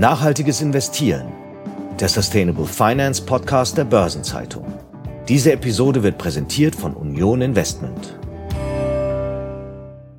[0.00, 1.30] Nachhaltiges Investieren.
[2.00, 4.64] Der Sustainable Finance Podcast der Börsenzeitung.
[5.28, 8.18] Diese Episode wird präsentiert von Union Investment.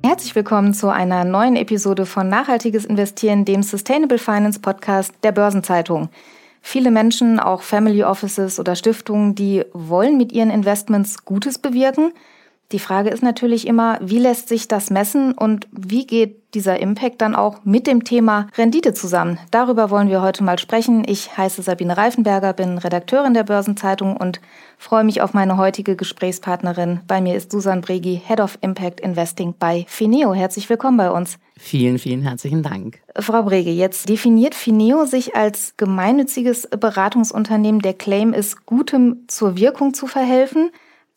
[0.04, 6.10] Herzlich willkommen zu einer neuen Episode von Nachhaltiges Investieren, dem Sustainable Finance Podcast der Börsenzeitung.
[6.60, 12.12] Viele Menschen, auch Family Offices oder Stiftungen, die wollen mit ihren Investments Gutes bewirken–
[12.72, 17.20] die Frage ist natürlich immer, wie lässt sich das messen und wie geht dieser Impact
[17.20, 19.38] dann auch mit dem Thema Rendite zusammen?
[19.50, 21.04] Darüber wollen wir heute mal sprechen.
[21.06, 24.40] Ich heiße Sabine Reifenberger, bin Redakteurin der Börsenzeitung und
[24.78, 27.00] freue mich auf meine heutige Gesprächspartnerin.
[27.06, 30.34] Bei mir ist Susan Bregi, Head of Impact Investing bei Fineo.
[30.34, 31.38] Herzlich willkommen bei uns.
[31.58, 33.00] Vielen, vielen herzlichen Dank.
[33.18, 37.82] Frau Brege, jetzt definiert Fineo sich als gemeinnütziges Beratungsunternehmen.
[37.82, 40.70] Der Claim ist, Gutem zur Wirkung zu verhelfen.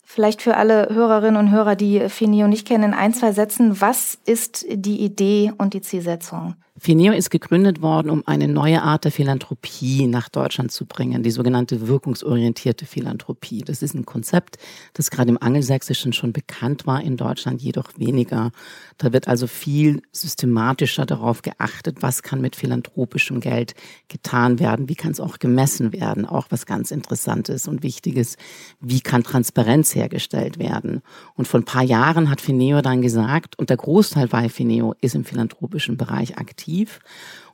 [0.08, 4.16] Vielleicht für alle Hörerinnen und Hörer, die Fineo nicht kennen, in ein, zwei Sätzen, was
[4.24, 6.54] ist die Idee und die Zielsetzung?
[6.78, 11.30] Fineo ist gegründet worden, um eine neue Art der Philanthropie nach Deutschland zu bringen, die
[11.30, 13.62] sogenannte wirkungsorientierte Philanthropie.
[13.62, 14.58] Das ist ein Konzept,
[14.92, 18.50] das gerade im Angelsächsischen schon bekannt war, in Deutschland jedoch weniger.
[18.98, 23.74] Da wird also viel systematischer darauf geachtet, was kann mit philanthropischem Geld
[24.08, 28.36] getan werden, wie kann es auch gemessen werden, auch was ganz Interessantes und Wichtiges,
[28.80, 31.00] wie kann Transparenz hergestellt werden.
[31.34, 35.14] Und vor ein paar Jahren hat Fineo dann gesagt, und der Großteil bei Fineo ist
[35.14, 37.00] im philanthropischen Bereich aktiv, aktiv.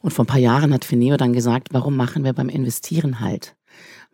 [0.00, 3.54] Und vor ein paar Jahren hat Fineo dann gesagt, warum machen wir beim Investieren halt?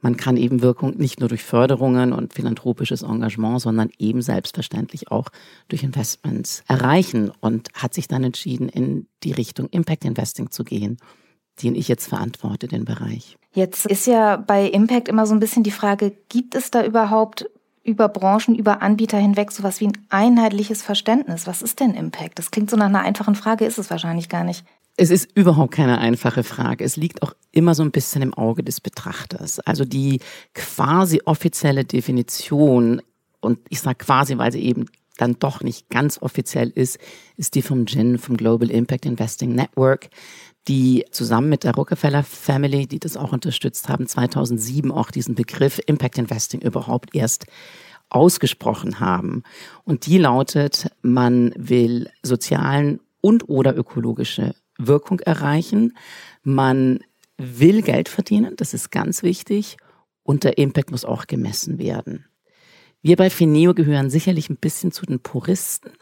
[0.01, 5.29] Man kann eben Wirkung nicht nur durch Förderungen und philanthropisches Engagement, sondern eben selbstverständlich auch
[5.67, 10.99] durch Investments erreichen und hat sich dann entschieden, in die Richtung Impact Investing zu gehen,
[11.63, 13.39] den ich jetzt verantworte, den Bereich.
[13.55, 17.51] Jetzt ist ja bei Impact immer so ein bisschen die Frage, gibt es da überhaupt
[17.89, 21.47] über Branchen, über Anbieter hinweg sowas wie ein einheitliches Verständnis?
[21.47, 22.39] Was ist denn Impact?
[22.39, 24.65] Das klingt so nach einer einfachen Frage, ist es wahrscheinlich gar nicht.
[25.01, 26.83] Es ist überhaupt keine einfache Frage.
[26.83, 29.61] Es liegt auch immer so ein bisschen im Auge des Betrachters.
[29.61, 30.19] Also die
[30.55, 33.01] quasi offizielle Definition,
[33.41, 36.99] und ich sage quasi, weil sie eben dann doch nicht ganz offiziell ist,
[37.37, 40.11] ist die vom GIN, vom Global Impact Investing Network,
[40.67, 45.81] die zusammen mit der Rockefeller Family, die das auch unterstützt haben, 2007 auch diesen Begriff
[45.87, 47.47] Impact Investing überhaupt erst
[48.11, 49.45] ausgesprochen haben.
[49.85, 55.97] Und die lautet, man will sozialen und oder ökologische Wirkung erreichen.
[56.43, 57.01] Man
[57.37, 59.77] will Geld verdienen, das ist ganz wichtig.
[60.23, 62.27] Und der Impact muss auch gemessen werden.
[63.01, 65.93] Wir bei Fineo gehören sicherlich ein bisschen zu den Puristen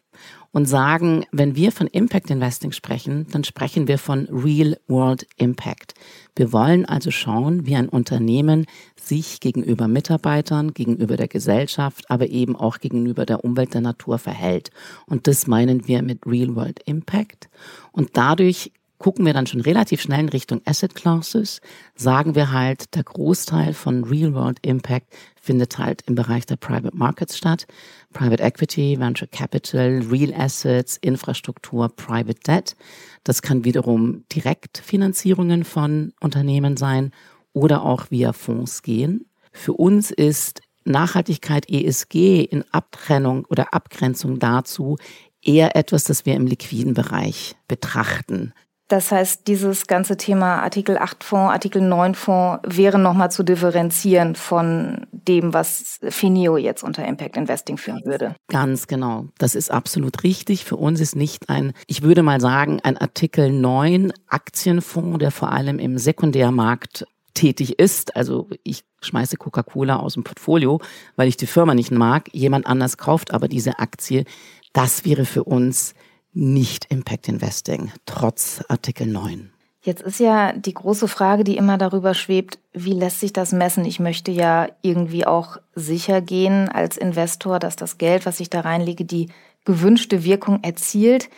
[0.53, 5.95] und sagen, wenn wir von Impact Investing sprechen, dann sprechen wir von Real World Impact.
[6.35, 8.67] Wir wollen also schauen, wie ein Unternehmen
[8.99, 14.71] sich gegenüber Mitarbeitern, gegenüber der Gesellschaft, aber eben auch gegenüber der Umwelt, der Natur verhält.
[15.07, 17.49] Und das meinen wir mit Real World Impact.
[17.93, 21.61] Und dadurch gucken wir dann schon relativ schnell in Richtung Asset Classes,
[21.95, 25.07] sagen wir halt, der Großteil von Real World Impact
[25.47, 27.67] findet halt im Bereich der Private Markets statt.
[28.13, 32.77] Private Equity, Venture Capital, Real Assets, Infrastruktur, Private Debt.
[33.25, 37.13] Das kann wiederum Direktfinanzierungen von Unternehmen sein
[37.53, 39.31] oder auch via Fonds gehen.
[39.53, 44.97] Für uns ist Nachhaltigkeit ESG in Abtrennung oder Abgrenzung dazu
[45.43, 48.53] eher etwas, das wir im liquiden Bereich betrachten.
[48.89, 54.37] Das heißt, dieses ganze Thema Artikel 8 Fonds, Artikel 9 Fonds wäre nochmal zu differenzieren
[54.37, 58.37] von dem, was Finio jetzt unter Impact Investing führen würde.
[58.49, 59.27] Ganz genau.
[59.39, 60.65] Das ist absolut richtig.
[60.65, 65.51] Für uns ist nicht ein, ich würde mal sagen, ein Artikel 9 Aktienfonds, der vor
[65.51, 68.15] allem im Sekundärmarkt tätig ist.
[68.17, 70.81] Also ich schmeiße Coca-Cola aus dem Portfolio,
[71.17, 72.29] weil ich die Firma nicht mag.
[72.33, 74.25] Jemand anders kauft aber diese Aktie.
[74.73, 75.95] Das wäre für uns
[76.37, 79.51] nicht Impact Investing, trotz Artikel 9.
[79.81, 83.85] Jetzt ist ja die große Frage, die immer darüber schwebt, wie lässt sich das messen?
[83.85, 88.61] Ich möchte ja irgendwie auch sicher gehen als Investor, dass das Geld, was ich da
[88.61, 89.29] reinlege, die
[89.65, 91.31] gewünschte Wirkung erzielt.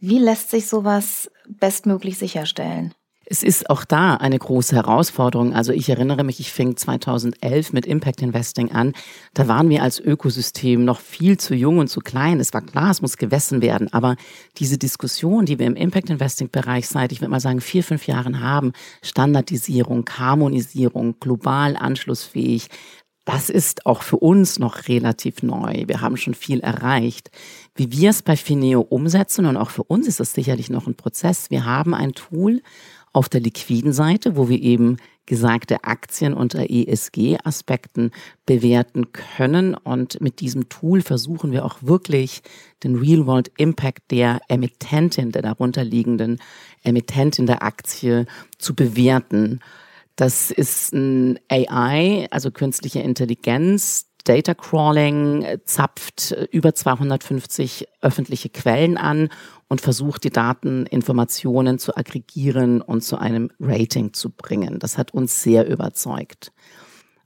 [0.00, 2.92] Wie lässt sich sowas bestmöglich sicherstellen?
[3.24, 5.54] Es ist auch da eine große Herausforderung.
[5.54, 8.94] Also ich erinnere mich, ich fing 2011 mit Impact Investing an.
[9.32, 12.40] Da waren wir als Ökosystem noch viel zu jung und zu klein.
[12.40, 13.92] Es war klar, es muss gewessen werden.
[13.92, 14.16] Aber
[14.58, 18.06] diese Diskussion, die wir im Impact Investing Bereich seit, ich würde mal sagen, vier, fünf
[18.06, 18.72] Jahren haben,
[19.02, 22.68] Standardisierung, Harmonisierung, global anschlussfähig,
[23.24, 25.84] das ist auch für uns noch relativ neu.
[25.86, 27.30] Wir haben schon viel erreicht.
[27.76, 30.96] Wie wir es bei Fineo umsetzen und auch für uns ist das sicherlich noch ein
[30.96, 31.48] Prozess.
[31.48, 32.62] Wir haben ein Tool,
[33.12, 38.10] auf der liquiden Seite, wo wir eben gesagte Aktien unter ESG-Aspekten
[38.46, 39.74] bewerten können.
[39.74, 42.42] Und mit diesem Tool versuchen wir auch wirklich
[42.82, 46.38] den Real-World-Impact der Emittentin, der darunterliegenden
[46.82, 48.26] Emittentin der Aktie
[48.58, 49.60] zu bewerten.
[50.16, 59.28] Das ist ein AI, also künstliche Intelligenz, Data Crawling zapft über 250 öffentliche Quellen an
[59.68, 64.78] und versucht, die Dateninformationen zu aggregieren und zu einem Rating zu bringen.
[64.78, 66.52] Das hat uns sehr überzeugt.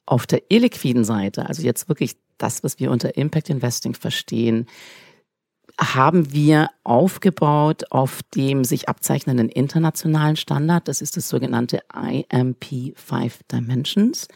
[0.06, 4.66] Auf der illiquiden Seite, also jetzt wirklich das, was wir unter Impact Investing verstehen,
[5.78, 10.88] haben wir aufgebaut auf dem sich abzeichnenden internationalen Standard.
[10.88, 14.28] Das ist das sogenannte IMP 5 Dimensions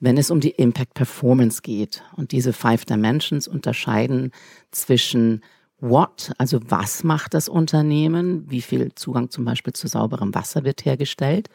[0.00, 2.02] wenn es um die Impact Performance geht.
[2.16, 4.32] Und diese Five Dimensions unterscheiden
[4.70, 5.42] zwischen
[5.80, 10.84] What, also was macht das Unternehmen, wie viel Zugang zum Beispiel zu sauberem Wasser wird
[10.84, 11.48] hergestellt,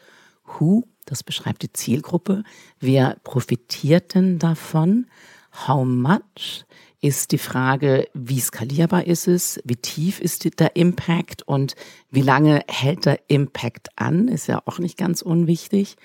[0.46, 2.42] Who, das beschreibt die Zielgruppe,
[2.80, 5.06] wer profitiert denn davon,
[5.66, 6.64] How much
[7.00, 11.76] ist die Frage, wie skalierbar ist es, wie tief ist der Impact und
[12.10, 15.96] wie lange hält der Impact an, ist ja auch nicht ganz unwichtig.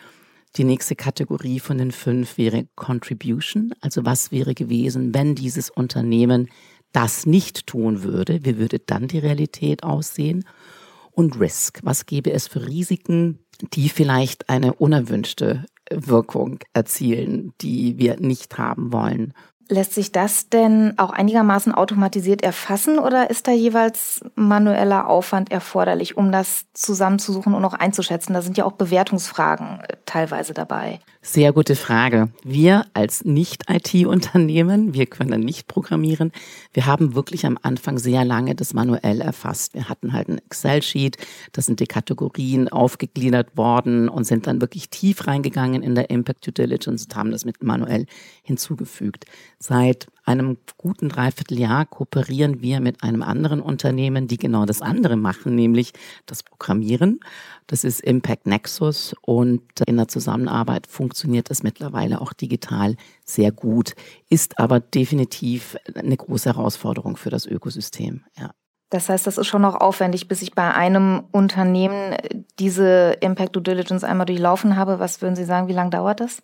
[0.56, 3.74] Die nächste Kategorie von den fünf wäre Contribution.
[3.82, 6.50] Also was wäre gewesen, wenn dieses Unternehmen
[6.92, 8.44] das nicht tun würde?
[8.44, 10.46] Wie würde dann die Realität aussehen?
[11.12, 11.82] Und Risk.
[11.84, 13.40] Was gäbe es für Risiken,
[13.74, 19.34] die vielleicht eine unerwünschte Wirkung erzielen, die wir nicht haben wollen?
[19.72, 26.18] Lässt sich das denn auch einigermaßen automatisiert erfassen oder ist da jeweils manueller Aufwand erforderlich,
[26.18, 28.34] um das zusammenzusuchen und auch einzuschätzen?
[28.34, 31.00] Da sind ja auch Bewertungsfragen äh, teilweise dabei.
[31.22, 32.30] Sehr gute Frage.
[32.44, 36.32] Wir als Nicht-IT-Unternehmen, wir können nicht programmieren.
[36.74, 39.76] Wir haben wirklich am Anfang sehr lange das manuell erfasst.
[39.76, 41.18] Wir hatten halt ein Excel-Sheet,
[41.52, 46.48] da sind die Kategorien aufgegliedert worden und sind dann wirklich tief reingegangen in der Impact
[46.48, 48.08] Due Diligence und haben das mit manuell
[48.42, 49.26] hinzugefügt.
[49.62, 55.54] Seit einem guten Dreivierteljahr kooperieren wir mit einem anderen Unternehmen, die genau das andere machen,
[55.54, 55.92] nämlich
[56.26, 57.20] das Programmieren.
[57.68, 62.96] Das ist Impact Nexus und in der Zusammenarbeit funktioniert das mittlerweile auch digital
[63.26, 63.96] sehr gut,
[64.30, 68.24] ist aber definitiv eine große Herausforderung für das Ökosystem.
[68.38, 68.52] Ja.
[68.90, 72.16] Das heißt, das ist schon noch aufwendig, bis ich bei einem Unternehmen
[72.58, 75.00] diese Impact Due Diligence einmal durchlaufen habe.
[75.00, 76.42] Was würden Sie sagen, wie lange dauert das?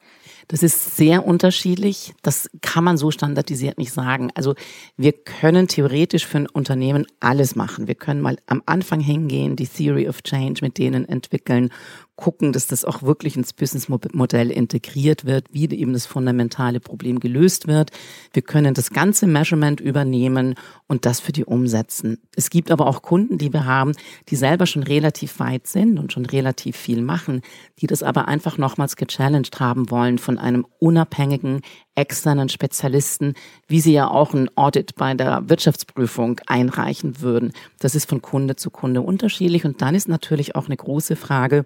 [0.48, 2.14] Das ist sehr unterschiedlich.
[2.22, 4.30] Das kann man so standardisiert nicht sagen.
[4.36, 4.54] Also
[4.96, 7.88] wir können theoretisch für ein Unternehmen alles machen.
[7.88, 11.72] Wir können mal am Anfang hingehen, die Theory of Change mit denen entwickeln
[12.16, 17.68] gucken, dass das auch wirklich ins Businessmodell integriert wird, wie eben das fundamentale Problem gelöst
[17.68, 17.92] wird.
[18.34, 20.56] Wir können das ganze Measurement übernehmen
[20.88, 22.20] und das für die umsetzen.
[22.36, 23.94] Es gibt aber auch Kunden, die wir haben,
[24.30, 27.42] die selber schon relativ weit sind und schon relativ viel machen,
[27.80, 31.62] die das aber einfach nochmals gechallenged haben wollen von einem unabhängigen,
[31.96, 33.34] externen Spezialisten,
[33.68, 37.54] wie sie ja auch ein Audit bei der Wirtschaftsprüfung einreichen würden.
[37.80, 41.64] Das ist von Kunde zu Kunde unterschiedlich und dann ist natürlich auch eine große Frage,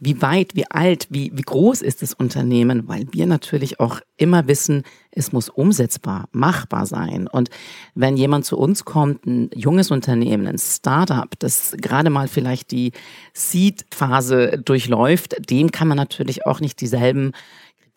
[0.00, 4.46] wie weit, wie alt, wie, wie groß ist das Unternehmen, weil wir natürlich auch immer
[4.46, 7.26] wissen, es muss umsetzbar, machbar sein.
[7.26, 7.50] Und
[7.94, 12.92] wenn jemand zu uns kommt, ein junges Unternehmen, ein Startup, das gerade mal vielleicht die
[13.32, 17.32] Seed-Phase durchläuft, dem kann man natürlich auch nicht dieselben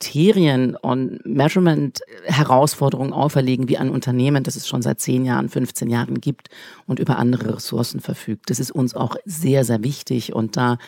[0.02, 6.20] Kriterien und Measurement-Herausforderungen auferlegen wie ein Unternehmen, das es schon seit 10 Jahren, 15 Jahren
[6.20, 6.50] gibt
[6.88, 8.50] und über andere Ressourcen verfügt.
[8.50, 10.80] Das ist uns auch sehr, sehr wichtig und da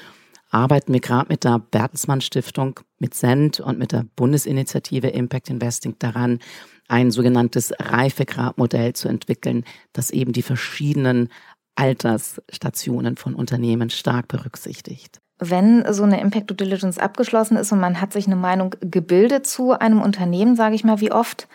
[0.54, 5.96] arbeiten wir gerade mit der Bertelsmann Stiftung, mit SEND und mit der Bundesinitiative Impact Investing
[6.00, 6.40] daran,
[6.88, 11.30] ein sogenanntes Reifegradmodell zu entwickeln, das eben die verschiedenen
[11.76, 15.20] Altersstationen von Unternehmen stark berücksichtigt.
[15.40, 19.48] Wenn so eine Impact Due Diligence abgeschlossen ist und man hat sich eine Meinung gebildet
[19.48, 21.48] zu einem Unternehmen, sage ich mal, wie oft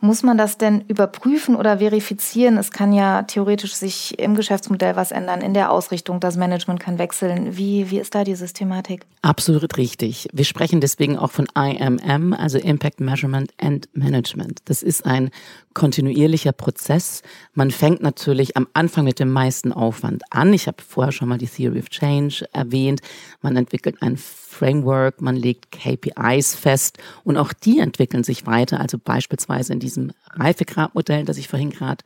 [0.00, 2.58] muss man das denn überprüfen oder verifizieren?
[2.58, 6.98] Es kann ja theoretisch sich im Geschäftsmodell was ändern, in der Ausrichtung, das Management kann
[6.98, 7.56] wechseln.
[7.56, 9.06] Wie, wie ist da die Systematik?
[9.22, 10.28] Absolut richtig.
[10.32, 14.60] Wir sprechen deswegen auch von IMM, also Impact Measurement and Management.
[14.66, 15.30] Das ist ein
[15.72, 17.22] kontinuierlicher Prozess.
[17.54, 20.52] Man fängt natürlich am Anfang mit dem meisten Aufwand an.
[20.52, 23.00] Ich habe vorher schon mal die Theory of Change erwähnt.
[23.42, 24.16] Man entwickelt ein
[24.54, 28.80] Framework, man legt KPIs fest und auch die entwickeln sich weiter.
[28.80, 32.04] Also beispielsweise in diesem Reifegradmodell, das ich vorhin gerade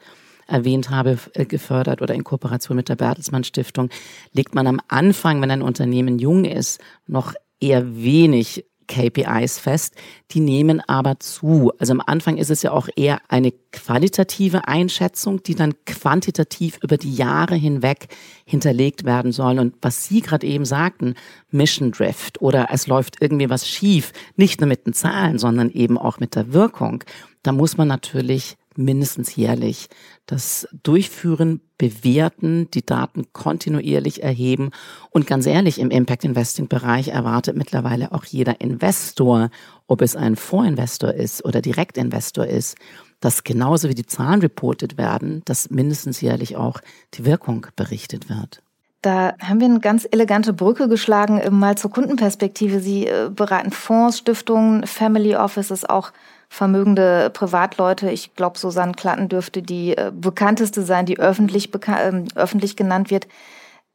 [0.48, 3.90] erwähnt habe, äh, gefördert oder in Kooperation mit der Bertelsmann Stiftung,
[4.32, 9.94] legt man am Anfang, wenn ein Unternehmen jung ist, noch eher wenig KPIs fest,
[10.32, 11.72] die nehmen aber zu.
[11.78, 16.96] Also am Anfang ist es ja auch eher eine qualitative Einschätzung, die dann quantitativ über
[16.96, 18.08] die Jahre hinweg
[18.44, 19.60] hinterlegt werden soll.
[19.60, 21.14] Und was Sie gerade eben sagten,
[21.50, 25.96] Mission Drift oder es läuft irgendwie was schief, nicht nur mit den Zahlen, sondern eben
[25.96, 27.04] auch mit der Wirkung,
[27.44, 29.88] da muss man natürlich mindestens jährlich
[30.26, 34.70] das Durchführen, Bewerten, die Daten kontinuierlich erheben.
[35.10, 39.50] Und ganz ehrlich, im Impact Investing Bereich erwartet mittlerweile auch jeder Investor,
[39.86, 42.76] ob es ein Vorinvestor ist oder Direktinvestor ist,
[43.20, 46.80] dass genauso wie die Zahlen reportet werden, dass mindestens jährlich auch
[47.14, 48.62] die Wirkung berichtet wird.
[49.02, 52.80] Da haben wir eine ganz elegante Brücke geschlagen, mal zur Kundenperspektive.
[52.80, 56.12] Sie äh, beraten Fonds, Stiftungen, Family Offices, auch
[56.48, 58.10] vermögende Privatleute.
[58.10, 63.28] Ich glaube, Susanne Klatten dürfte die äh, bekannteste sein, die öffentlich, äh, öffentlich genannt wird.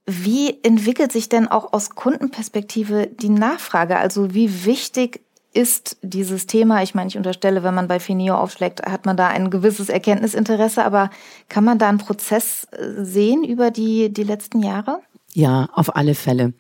[0.06, 3.98] Wie entwickelt sich denn auch aus Kundenperspektive die Nachfrage?
[3.98, 5.22] Also wie wichtig
[5.54, 6.84] ist dieses Thema?
[6.84, 10.84] Ich meine, ich unterstelle, wenn man bei Finio aufschlägt, hat man da ein gewisses Erkenntnisinteresse,
[10.84, 11.10] aber
[11.48, 15.00] kann man da einen Prozess äh, sehen über die, die letzten Jahre?
[15.34, 16.54] Ja, auf alle Fälle.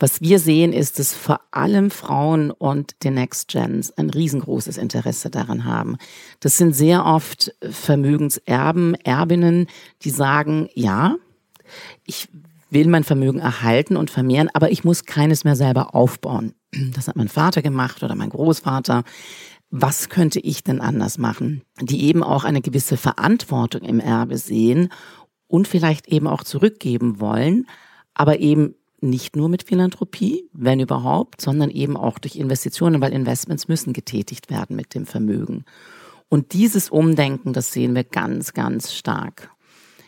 [0.00, 5.28] Was wir sehen, ist, dass vor allem Frauen und die Next Gens ein riesengroßes Interesse
[5.28, 5.98] daran haben.
[6.40, 9.66] Das sind sehr oft Vermögenserben, Erbinnen,
[10.02, 11.16] die sagen, ja,
[12.06, 12.28] ich
[12.70, 16.54] will mein Vermögen erhalten und vermehren, aber ich muss keines mehr selber aufbauen.
[16.94, 19.04] Das hat mein Vater gemacht oder mein Großvater.
[19.70, 21.62] Was könnte ich denn anders machen?
[21.80, 24.88] Die eben auch eine gewisse Verantwortung im Erbe sehen
[25.46, 27.66] und vielleicht eben auch zurückgeben wollen,
[28.14, 33.68] aber eben nicht nur mit Philanthropie, wenn überhaupt, sondern eben auch durch Investitionen, weil Investments
[33.68, 35.64] müssen getätigt werden mit dem Vermögen.
[36.28, 39.50] Und dieses Umdenken, das sehen wir ganz, ganz stark.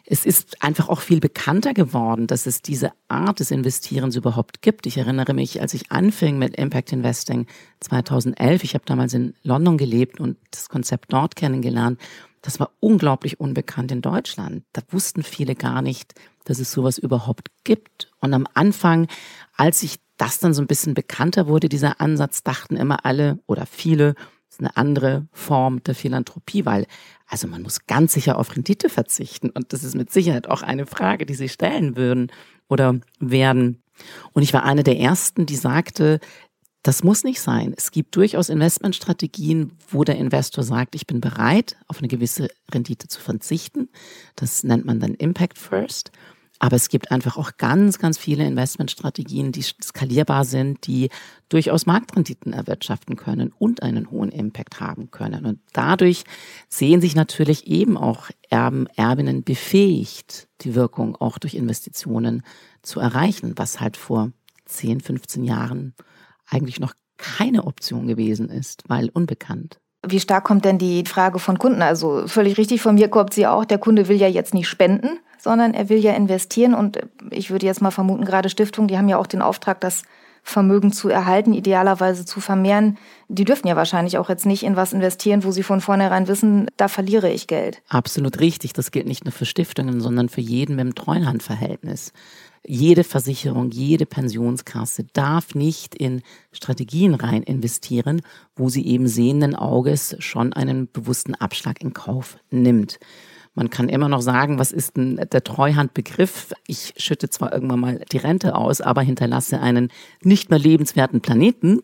[0.04, 4.87] Es ist einfach auch viel bekannter geworden, dass es diese Art des Investierens überhaupt gibt.
[4.87, 7.46] Ich erinnere mich, als ich anfing mit Impact Investing
[7.80, 12.00] 2011, ich habe damals in London gelebt und das Konzept dort kennengelernt,
[12.42, 14.64] das war unglaublich unbekannt in Deutschland.
[14.72, 18.11] Da wussten viele gar nicht, dass es sowas überhaupt gibt.
[18.20, 19.06] Und am Anfang,
[19.56, 23.64] als sich das dann so ein bisschen bekannter wurde, dieser Ansatz, dachten immer alle oder
[23.64, 26.87] viele, das ist eine andere Form der Philanthropie, weil
[27.26, 29.49] also man muss ganz sicher auf Rendite verzichten.
[29.49, 32.30] Und das ist mit Sicherheit auch eine Frage, die Sie stellen würden
[32.68, 33.82] oder werden.
[34.32, 36.20] Und ich war eine der ersten, die sagte,
[36.83, 37.75] das muss nicht sein.
[37.77, 43.07] Es gibt durchaus Investmentstrategien, wo der Investor sagt, ich bin bereit, auf eine gewisse Rendite
[43.07, 43.89] zu verzichten.
[44.35, 46.11] Das nennt man dann Impact First.
[46.59, 51.09] Aber es gibt einfach auch ganz, ganz viele Investmentstrategien, die skalierbar sind, die
[51.49, 55.45] durchaus Marktrenditen erwirtschaften können und einen hohen Impact haben können.
[55.45, 56.23] Und dadurch
[56.69, 62.45] sehen sich natürlich eben auch Erben, Erbinnen befähigt, die Wirkung auch durch Investitionen
[62.83, 64.31] zu erreichen, was halt vor
[64.67, 65.95] 10, 15 Jahren
[66.52, 69.78] eigentlich noch keine Option gewesen ist, weil unbekannt.
[70.04, 71.80] Wie stark kommt denn die Frage von Kunden?
[71.80, 75.21] Also völlig richtig, von mir kommt sie auch, der Kunde will ja jetzt nicht spenden,
[75.38, 76.75] sondern er will ja investieren.
[76.75, 76.99] Und
[77.30, 80.02] ich würde jetzt mal vermuten, gerade Stiftungen, die haben ja auch den Auftrag, das
[80.44, 82.99] Vermögen zu erhalten, idealerweise zu vermehren.
[83.28, 86.66] Die dürfen ja wahrscheinlich auch jetzt nicht in was investieren, wo sie von vornherein wissen,
[86.76, 87.80] da verliere ich Geld.
[87.88, 88.73] Absolut richtig.
[88.73, 92.12] Das gilt nicht nur für Stiftungen, sondern für jeden mit dem Treuhandverhältnis.
[92.64, 98.23] Jede Versicherung, jede Pensionskasse darf nicht in Strategien rein investieren,
[98.54, 103.00] wo sie eben sehenden Auges schon einen bewussten Abschlag in Kauf nimmt.
[103.54, 106.52] Man kann immer noch sagen, was ist denn der Treuhandbegriff?
[106.66, 109.90] Ich schütte zwar irgendwann mal die Rente aus, aber hinterlasse einen
[110.23, 111.81] nicht mehr lebenswerten Planeten.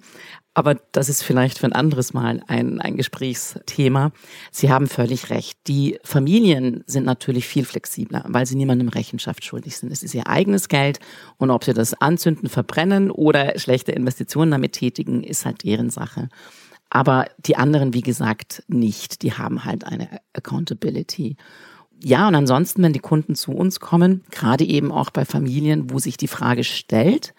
[0.58, 4.10] Aber das ist vielleicht für ein anderes Mal ein, ein Gesprächsthema.
[4.50, 5.56] Sie haben völlig recht.
[5.68, 9.92] Die Familien sind natürlich viel flexibler, weil sie niemandem Rechenschaft schuldig sind.
[9.92, 10.98] Es ist ihr eigenes Geld
[11.36, 16.28] und ob sie das anzünden, verbrennen oder schlechte Investitionen damit tätigen, ist halt deren Sache.
[16.90, 19.22] Aber die anderen, wie gesagt, nicht.
[19.22, 21.36] Die haben halt eine Accountability.
[22.02, 26.00] Ja, und ansonsten, wenn die Kunden zu uns kommen, gerade eben auch bei Familien, wo
[26.00, 27.32] sich die Frage stellt,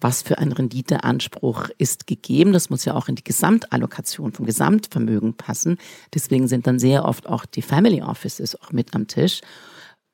[0.00, 2.52] was für ein Renditeanspruch ist gegeben.
[2.52, 5.78] Das muss ja auch in die Gesamtallokation vom Gesamtvermögen passen.
[6.14, 9.40] Deswegen sind dann sehr oft auch die Family Offices auch mit am Tisch.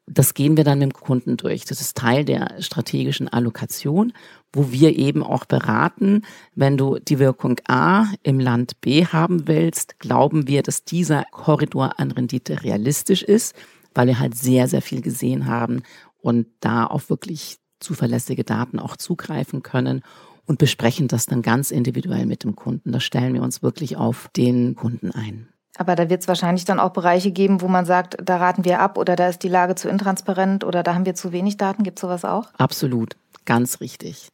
[0.08, 1.64] Das gehen wir dann mit dem Kunden durch.
[1.64, 4.12] Das ist Teil der strategischen Allokation,
[4.52, 6.22] wo wir eben auch beraten,
[6.54, 11.98] wenn du die Wirkung A im Land B haben willst, glauben wir, dass dieser Korridor
[11.98, 13.54] an Rendite realistisch ist,
[13.94, 15.82] weil wir halt sehr, sehr viel gesehen haben
[16.20, 20.02] und da auch wirklich zuverlässige Daten auch zugreifen können
[20.46, 22.92] und besprechen das dann ganz individuell mit dem Kunden.
[22.92, 25.48] Da stellen wir uns wirklich auf den Kunden ein.
[25.78, 28.80] Aber da wird es wahrscheinlich dann auch Bereiche geben, wo man sagt, da raten wir
[28.80, 31.82] ab oder da ist die Lage zu intransparent oder da haben wir zu wenig Daten.
[31.82, 32.48] Gibt es sowas auch?
[32.56, 34.30] Absolut, ganz richtig.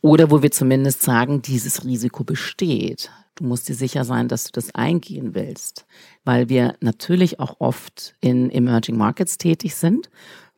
[0.00, 3.10] Oder wo wir zumindest sagen, dieses Risiko besteht.
[3.34, 5.86] Du musst dir sicher sein, dass du das eingehen willst,
[6.24, 10.08] weil wir natürlich auch oft in Emerging Markets tätig sind,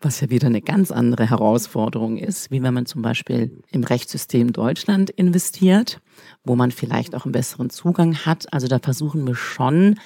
[0.00, 4.52] was ja wieder eine ganz andere Herausforderung ist, wie wenn man zum Beispiel im Rechtssystem
[4.52, 6.00] Deutschland investiert,
[6.44, 8.52] wo man vielleicht auch einen besseren Zugang hat.
[8.52, 9.96] Also da versuchen wir schon,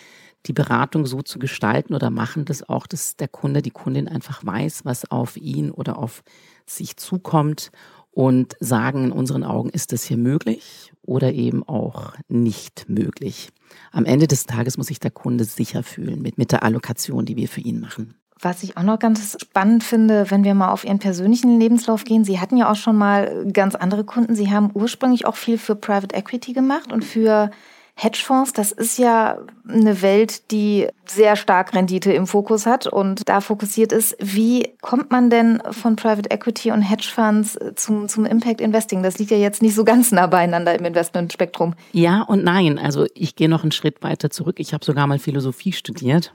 [0.47, 4.45] die Beratung so zu gestalten oder machen das auch, dass der Kunde, die Kundin einfach
[4.45, 6.25] weiß, was auf ihn oder auf
[6.67, 7.71] sich zukommt
[8.11, 13.51] und sagen, in unseren Augen ist das hier möglich oder eben auch nicht möglich.
[13.91, 17.37] Am Ende des Tages muss sich der Kunde sicher fühlen mit, mit der Allokation, die
[17.37, 18.15] wir für ihn machen.
[18.43, 22.25] Was ich auch noch ganz spannend finde, wenn wir mal auf Ihren persönlichen Lebenslauf gehen.
[22.25, 24.35] Sie hatten ja auch schon mal ganz andere Kunden.
[24.35, 27.53] Sie haben ursprünglich auch viel für Private Equity gemacht und für
[27.95, 33.41] Hedgefonds, das ist ja eine Welt, die sehr stark Rendite im Fokus hat und da
[33.41, 34.17] fokussiert ist.
[34.19, 39.03] Wie kommt man denn von Private Equity und Hedgefonds zum, zum Impact Investing?
[39.03, 41.75] Das liegt ja jetzt nicht so ganz nah beieinander im Investmentspektrum.
[41.93, 42.79] Ja und nein.
[42.79, 44.57] Also ich gehe noch einen Schritt weiter zurück.
[44.59, 46.35] Ich habe sogar mal Philosophie studiert.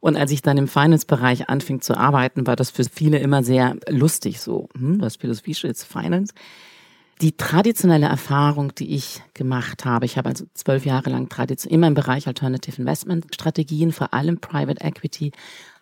[0.00, 3.76] Und als ich dann im Finance-Bereich anfing zu arbeiten, war das für viele immer sehr
[3.88, 4.40] lustig.
[4.40, 6.34] So, hm, du hast Philosophie studiert, Finance.
[7.20, 11.88] Die traditionelle Erfahrung, die ich gemacht habe, ich habe also zwölf Jahre lang tradition immer
[11.88, 15.32] im Bereich Alternative Investment Strategien, vor allem Private Equity,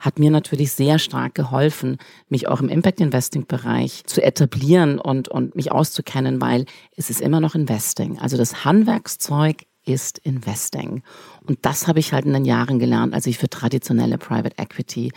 [0.00, 1.98] hat mir natürlich sehr stark geholfen,
[2.30, 6.64] mich auch im Impact Investing Bereich zu etablieren und, und mich auszukennen, weil
[6.96, 8.18] es ist immer noch Investing.
[8.18, 11.02] Also das Handwerkszeug ist Investing.
[11.46, 15.12] Und das habe ich halt in den Jahren gelernt, als ich für traditionelle Private Equity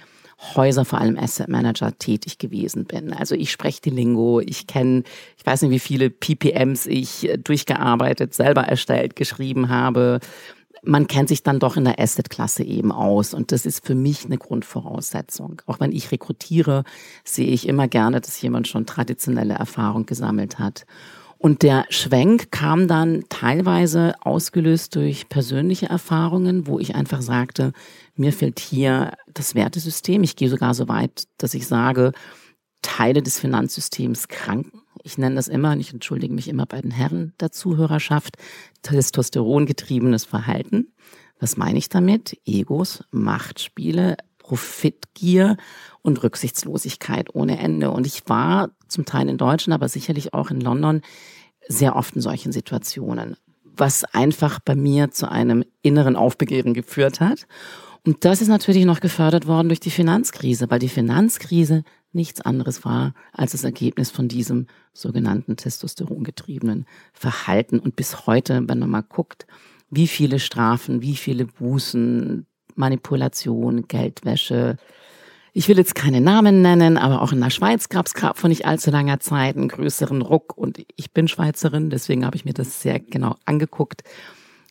[0.55, 3.13] Häuser, vor allem Asset Manager, tätig gewesen bin.
[3.13, 5.03] Also ich spreche die Lingo, ich kenne,
[5.37, 10.19] ich weiß nicht, wie viele PPMs ich äh, durchgearbeitet, selber erstellt, geschrieben habe.
[10.81, 13.33] Man kennt sich dann doch in der Asset-Klasse eben aus.
[13.33, 15.61] Und das ist für mich eine Grundvoraussetzung.
[15.65, 16.85] Auch wenn ich rekrutiere,
[17.25, 20.85] sehe ich immer gerne, dass jemand schon traditionelle Erfahrung gesammelt hat.
[21.41, 27.71] Und der Schwenk kam dann teilweise ausgelöst durch persönliche Erfahrungen, wo ich einfach sagte,
[28.15, 30.21] mir fehlt hier das Wertesystem.
[30.21, 32.11] Ich gehe sogar so weit, dass ich sage,
[32.81, 34.81] Teile des Finanzsystems kranken.
[35.03, 38.35] Ich nenne das immer, und ich entschuldige mich immer bei den Herren der Zuhörerschaft,
[38.81, 40.93] testosterongetriebenes Verhalten.
[41.39, 42.37] Was meine ich damit?
[42.45, 44.17] Egos, Machtspiele,
[44.49, 45.57] Profitgier
[46.01, 47.91] und Rücksichtslosigkeit ohne Ende.
[47.91, 51.01] Und ich war zum Teil in Deutschland, aber sicherlich auch in London
[51.67, 57.45] sehr oft in solchen Situationen, was einfach bei mir zu einem inneren Aufbegehren geführt hat.
[58.03, 62.83] Und das ist natürlich noch gefördert worden durch die Finanzkrise, weil die Finanzkrise nichts anderes
[62.83, 67.77] war als das Ergebnis von diesem sogenannten testosterongetriebenen Verhalten.
[67.77, 69.45] Und bis heute, wenn man mal guckt,
[69.91, 72.47] wie viele Strafen, wie viele Bußen,
[72.79, 74.77] Manipulation, Geldwäsche.
[75.53, 78.65] Ich will jetzt keine Namen nennen, aber auch in der Schweiz gab es vor nicht
[78.65, 80.57] allzu langer Zeit einen größeren Ruck.
[80.57, 84.03] Und ich bin Schweizerin, deswegen habe ich mir das sehr genau angeguckt.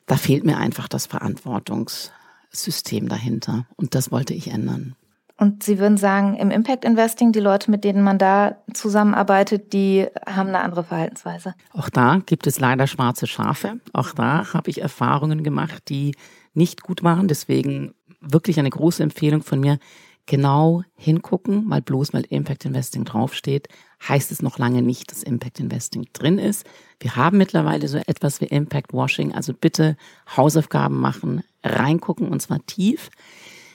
[0.07, 3.67] Da fehlt mir einfach das Verantwortungssystem dahinter.
[3.77, 4.95] Und das wollte ich ändern.
[5.41, 10.09] Und Sie würden sagen, im Impact Investing, die Leute, mit denen man da zusammenarbeitet, die
[10.27, 11.55] haben eine andere Verhaltensweise.
[11.73, 13.79] Auch da gibt es leider schwarze Schafe.
[13.93, 16.17] Auch da habe ich Erfahrungen gemacht, die
[16.55, 17.29] nicht gut waren.
[17.29, 19.79] Deswegen wirklich eine große Empfehlung von mir.
[20.27, 23.69] Genau hingucken, weil bloß weil Impact Investing draufsteht,
[24.07, 26.67] heißt es noch lange nicht, dass Impact Investing drin ist.
[27.01, 29.97] Wir haben mittlerweile so etwas wie Impact Washing, also bitte
[30.37, 33.09] Hausaufgaben machen, reingucken und zwar tief.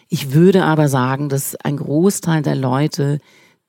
[0.10, 3.20] Ich würde aber sagen, dass ein Großteil der Leute,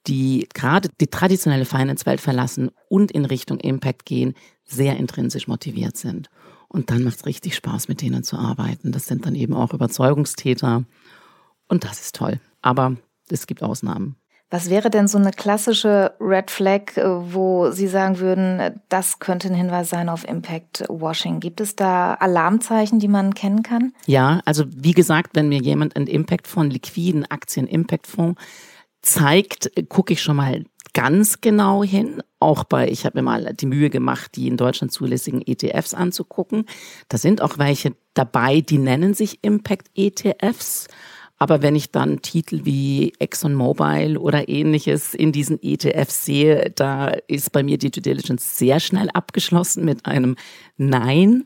[0.07, 4.35] die gerade die traditionelle Finance-Welt verlassen und in Richtung Impact gehen,
[4.65, 6.29] sehr intrinsisch motiviert sind.
[6.75, 8.91] Und dann macht es richtig Spaß, mit denen zu arbeiten.
[8.91, 10.83] Das sind dann eben auch Überzeugungstäter.
[11.69, 12.41] Und das ist toll.
[12.63, 12.97] Aber
[13.31, 14.17] es gibt Ausnahmen.
[14.51, 19.49] Was wäre denn so eine klassische Red Flag, äh, wo Sie sagen würden, das könnte
[19.49, 21.39] ein Hinweis sein auf Impact Washing?
[21.39, 23.93] Gibt es da Alarmzeichen, die man kennen kann?
[24.07, 28.41] Ja, also wie gesagt, wenn mir jemand einen Impact von liquiden Aktien Impact Fonds
[29.01, 32.23] zeigt, gucke ich schon mal ganz genau hin.
[32.41, 36.65] Auch bei, ich habe mir mal die Mühe gemacht, die in Deutschland zulässigen ETFs anzugucken.
[37.09, 40.89] Da sind auch welche dabei, die nennen sich Impact ETFs.
[41.37, 47.53] Aber wenn ich dann Titel wie ExxonMobil oder ähnliches in diesen ETFs sehe, da ist
[47.53, 50.37] bei mir die Due Diligence sehr schnell abgeschlossen mit einem
[50.77, 51.45] Nein.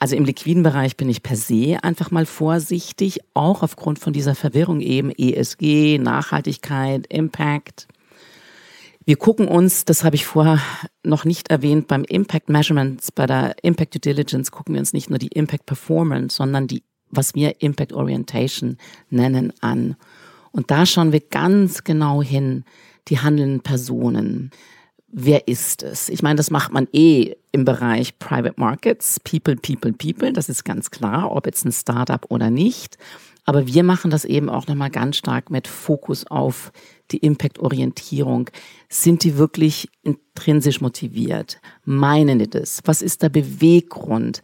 [0.00, 4.34] Also im liquiden Bereich bin ich per se einfach mal vorsichtig, auch aufgrund von dieser
[4.34, 7.86] Verwirrung eben ESG, Nachhaltigkeit, Impact.
[9.10, 10.60] Wir gucken uns, das habe ich vorher
[11.02, 15.10] noch nicht erwähnt, beim Impact Measurements, bei der Impact Due Diligence gucken wir uns nicht
[15.10, 18.76] nur die Impact Performance, sondern die, was wir Impact Orientation
[19.08, 19.96] nennen, an.
[20.52, 22.62] Und da schauen wir ganz genau hin,
[23.08, 24.52] die handelnden Personen.
[25.08, 26.08] wer ist es?
[26.08, 30.64] Ich meine, das macht man eh im Bereich Private Markets, People, People, People, das ist
[30.64, 32.96] ganz klar, ob jetzt ein Startup oder nicht.
[33.44, 36.70] Aber wir machen das eben auch nochmal ganz stark mit Fokus auf
[37.12, 38.50] die Impact-Orientierung.
[38.88, 41.60] Sind die wirklich intrinsisch motiviert?
[41.84, 42.80] Meinen die das?
[42.84, 44.42] Was ist der Beweggrund?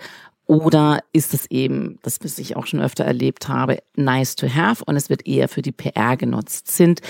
[0.49, 4.85] Oder ist es eben, das was ich auch schon öfter erlebt habe, nice to have
[4.85, 6.69] und es wird eher für die PR genutzt?
[6.69, 7.01] Sind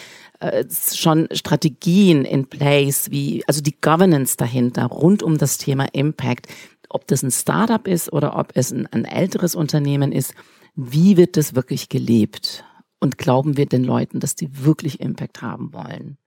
[0.41, 0.65] äh,
[0.95, 6.47] schon Strategien in place, wie, also die Governance dahinter rund um das Thema Impact,
[6.89, 10.33] ob das ein Startup ist oder ob es ein, ein älteres Unternehmen ist,
[10.75, 12.65] wie wird das wirklich gelebt?
[13.01, 16.19] Und glauben wir den Leuten, dass die wirklich Impact haben wollen?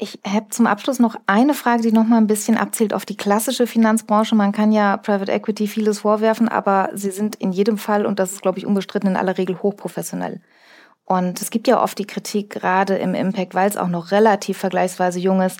[0.00, 3.16] Ich habe zum Abschluss noch eine Frage, die noch mal ein bisschen abzielt auf die
[3.16, 4.36] klassische Finanzbranche.
[4.36, 8.32] Man kann ja Private Equity vieles vorwerfen, aber sie sind in jedem Fall, und das
[8.32, 10.40] ist, glaube ich, unbestritten, in aller Regel hochprofessionell.
[11.04, 14.58] Und es gibt ja oft die Kritik, gerade im Impact, weil es auch noch relativ
[14.58, 15.58] vergleichsweise jung ist,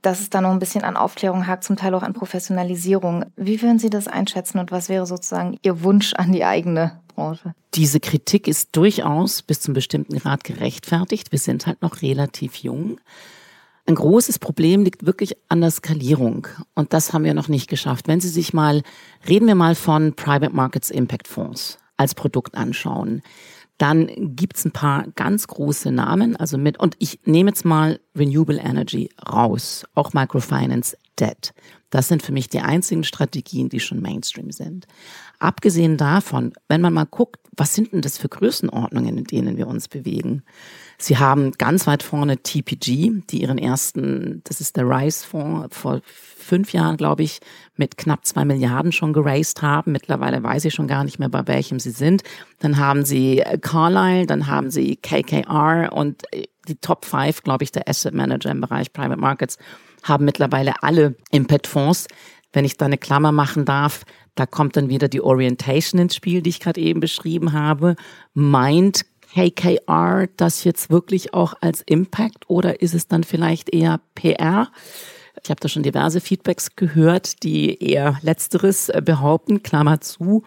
[0.00, 3.26] dass es da noch ein bisschen an Aufklärung hakt, zum Teil auch an Professionalisierung.
[3.36, 7.54] Wie würden Sie das einschätzen und was wäre sozusagen Ihr Wunsch an die eigene Branche?
[7.74, 11.32] Diese Kritik ist durchaus bis zum bestimmten Grad gerechtfertigt.
[11.32, 13.00] Wir sind halt noch relativ jung.
[13.86, 16.46] Ein großes Problem liegt wirklich an der Skalierung.
[16.74, 18.06] Und das haben wir noch nicht geschafft.
[18.06, 18.82] Wenn Sie sich mal,
[19.28, 23.22] reden wir mal von Private Markets Impact Fonds als Produkt anschauen,
[23.78, 28.58] dann gibt's ein paar ganz große Namen, also mit, und ich nehme jetzt mal Renewable
[28.58, 31.52] Energy raus, auch Microfinance Debt.
[31.90, 34.86] Das sind für mich die einzigen Strategien, die schon Mainstream sind.
[35.38, 39.66] Abgesehen davon, wenn man mal guckt, was sind denn das für Größenordnungen, in denen wir
[39.66, 40.42] uns bewegen?
[40.98, 46.72] Sie haben ganz weit vorne TPG, die ihren ersten, das ist der Rise-Fonds, vor fünf
[46.72, 47.40] Jahren, glaube ich,
[47.76, 49.92] mit knapp zwei Milliarden schon geraced haben.
[49.92, 52.22] Mittlerweile weiß ich schon gar nicht mehr, bei welchem sie sind.
[52.58, 56.22] Dann haben sie Carlyle, dann haben sie KKR und
[56.68, 59.56] die Top Five, glaube ich, der Asset Manager im Bereich Private Markets
[60.02, 62.06] haben mittlerweile alle Impact-Fonds.
[62.52, 66.42] Wenn ich da eine Klammer machen darf, da kommt dann wieder die Orientation ins Spiel,
[66.42, 67.96] die ich gerade eben beschrieben habe.
[68.34, 74.70] Meint KKR das jetzt wirklich auch als Impact oder ist es dann vielleicht eher PR?
[75.42, 80.44] Ich habe da schon diverse Feedbacks gehört, die eher letzteres äh, behaupten, Klammer zu.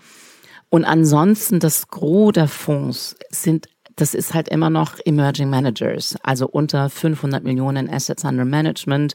[0.69, 3.67] Und ansonsten das Gros der Fonds sind
[4.01, 9.13] das ist halt immer noch Emerging Managers, also unter 500 Millionen Assets under Management.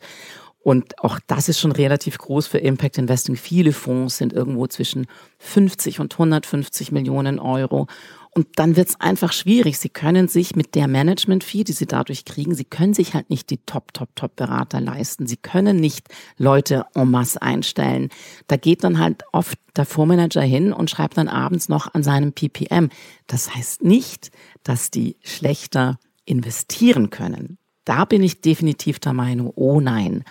[0.61, 3.35] Und auch das ist schon relativ groß für Impact Investing.
[3.35, 5.07] Viele Fonds sind irgendwo zwischen
[5.38, 7.88] 50 und 150 Millionen Euro.
[8.37, 9.79] Und dann wird es einfach schwierig.
[9.79, 13.49] Sie können sich mit der Management-Fee, die Sie dadurch kriegen, Sie können sich halt nicht
[13.49, 15.27] die Top, Top, Top-Berater leisten.
[15.27, 18.11] Sie können nicht Leute en masse einstellen.
[18.46, 22.35] Da geht dann halt oft der Fondsmanager hin und schreibt dann abends noch an seinem
[22.35, 22.90] PPM.
[23.27, 24.31] Das heißt nicht,
[24.64, 27.57] dass die schlechter investieren können.
[27.87, 30.25] Da bin ich definitiv der Meinung, oh nein.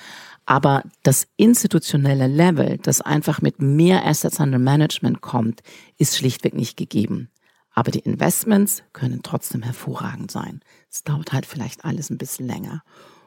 [0.45, 5.63] Aber das institutionelle Level, das einfach mit mehr Assets under Management kommt,
[5.97, 7.31] ist schlichtweg nicht gegeben.
[7.75, 10.61] Aber die Investments können trotzdem hervorragend sein.
[10.89, 12.81] Es dauert halt vielleicht alles ein bisschen länger.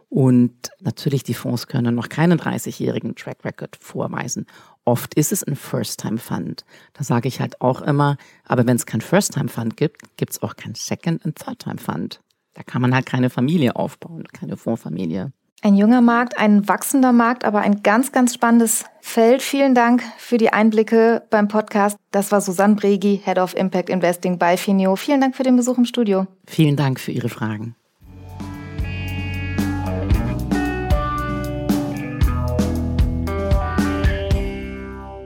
[0.09, 4.47] Und natürlich, die Fonds können noch keinen 30-jährigen Track Record vorweisen.
[4.87, 6.65] Oft ist es ein First-Time-Fund.
[6.95, 10.57] Da sage ich halt auch immer, aber wenn es kein First-Time-Fund gibt, gibt es auch
[10.57, 12.23] kein Second- und Third-Time-Fund.
[12.55, 15.31] Da kann man halt keine Familie aufbauen, keine Fondsfamilie.
[15.61, 19.43] Ein junger Markt, ein wachsender Markt, aber ein ganz, ganz spannendes Feld.
[19.43, 21.97] Vielen Dank für die Einblicke beim Podcast.
[22.13, 24.95] Das war Susanne Bregi, Head of Impact Investing bei Finio.
[24.95, 26.29] Vielen Dank für den Besuch im Studio.
[26.47, 27.75] Vielen Dank für Ihre Fragen.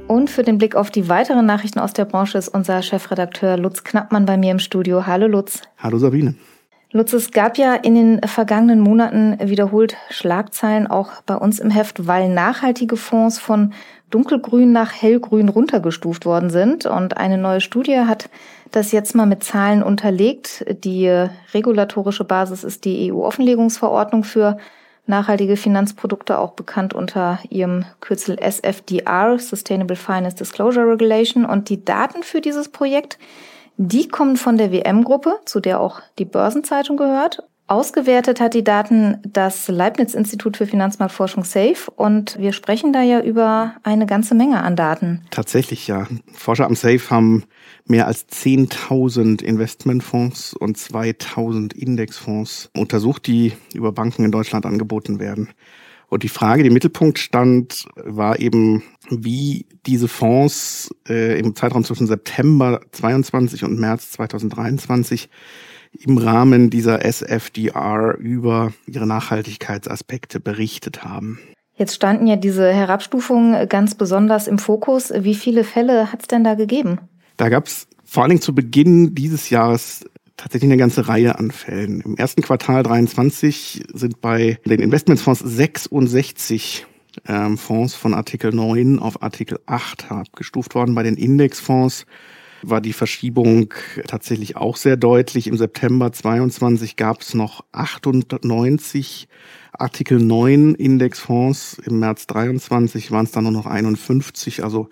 [0.09, 3.85] Und für den Blick auf die weiteren Nachrichten aus der Branche ist unser Chefredakteur Lutz
[3.85, 5.07] Knappmann bei mir im Studio.
[5.07, 5.61] Hallo Lutz.
[5.77, 6.37] Hallo Sabine.
[6.95, 12.07] Lutz, es gab ja in den vergangenen Monaten wiederholt Schlagzeilen auch bei uns im Heft,
[12.07, 13.73] weil nachhaltige Fonds von
[14.11, 16.85] dunkelgrün nach hellgrün runtergestuft worden sind.
[16.85, 18.29] Und eine neue Studie hat
[18.73, 20.67] das jetzt mal mit Zahlen unterlegt.
[20.85, 21.09] Die
[21.55, 24.59] regulatorische Basis ist die EU-Offenlegungsverordnung für
[25.07, 31.47] nachhaltige Finanzprodukte, auch bekannt unter ihrem Kürzel SFDR, Sustainable Finance Disclosure Regulation.
[31.47, 33.19] Und die Daten für dieses Projekt
[33.77, 37.43] die kommen von der WM-Gruppe, zu der auch die Börsenzeitung gehört.
[37.69, 43.77] Ausgewertet hat die Daten das Leibniz-Institut für Finanzmarktforschung SAFE und wir sprechen da ja über
[43.83, 45.23] eine ganze Menge an Daten.
[45.31, 46.07] Tatsächlich, ja.
[46.35, 47.45] Forscher am SAFE haben
[47.87, 55.49] mehr als 10.000 Investmentfonds und 2.000 Indexfonds untersucht, die über Banken in Deutschland angeboten werden.
[56.13, 61.85] Und die Frage, die im Mittelpunkt stand, war eben, wie diese Fonds äh, im Zeitraum
[61.85, 65.31] zwischen September 22 und März 2023
[66.01, 71.39] im Rahmen dieser SFDR über ihre Nachhaltigkeitsaspekte berichtet haben.
[71.77, 75.15] Jetzt standen ja diese Herabstufungen ganz besonders im Fokus.
[75.17, 76.99] Wie viele Fälle hat es denn da gegeben?
[77.39, 80.05] Da gab es vor allen Dingen zu Beginn dieses Jahres
[80.37, 82.01] tatsächlich eine ganze Reihe an Fällen.
[82.01, 86.87] Im ersten Quartal 23 sind bei den Investmentsfonds 66
[87.27, 90.95] ähm, Fonds von Artikel 9 auf Artikel 8 abgestuft worden.
[90.95, 92.07] Bei den Indexfonds
[92.63, 93.75] war die Verschiebung
[94.07, 95.47] tatsächlich auch sehr deutlich.
[95.47, 99.29] Im September 22 gab es noch 98
[99.73, 101.79] Artikel 9 Indexfonds.
[101.85, 104.89] Im März 23 waren es dann nur noch 51, also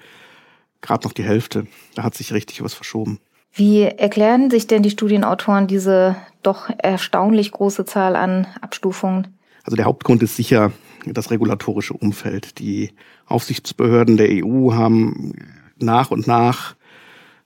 [0.81, 1.66] gerade noch die Hälfte.
[1.94, 3.20] Da hat sich richtig was verschoben.
[3.53, 9.37] Wie erklären sich denn die Studienautoren diese doch erstaunlich große Zahl an Abstufungen?
[9.65, 10.73] Also der Hauptgrund ist sicher
[11.07, 12.59] das regulatorische Umfeld.
[12.59, 12.93] Die
[13.27, 15.35] Aufsichtsbehörden der EU haben
[15.79, 16.77] nach und nach